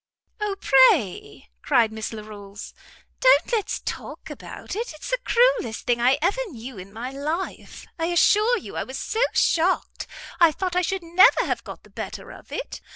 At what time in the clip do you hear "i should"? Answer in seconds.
10.75-11.03